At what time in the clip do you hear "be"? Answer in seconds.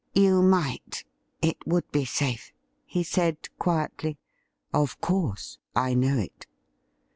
1.91-2.05